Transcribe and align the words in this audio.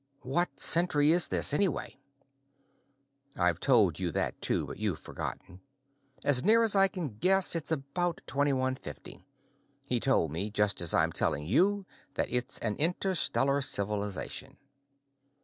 "What 0.23 0.59
century 0.59 1.11
is 1.11 1.27
this, 1.27 1.53
anyway?" 1.53 1.99
I'd 3.37 3.61
told 3.61 3.99
you 3.99 4.09
that, 4.13 4.41
too, 4.41 4.65
but 4.65 4.79
you've 4.79 4.97
forgotten. 4.99 5.61
"As 6.23 6.43
near 6.43 6.63
as 6.63 6.75
I 6.75 6.87
can 6.87 7.19
guess, 7.19 7.55
it's 7.55 7.71
about 7.71 8.19
2150. 8.25 9.23
He 9.85 9.99
told 9.99 10.31
me, 10.31 10.49
just 10.49 10.81
as 10.81 10.95
I'm 10.95 11.11
telling 11.11 11.45
you, 11.45 11.85
that 12.15 12.31
it's 12.31 12.57
an 12.57 12.77
interstellar 12.77 13.61
civilization." 13.61 14.57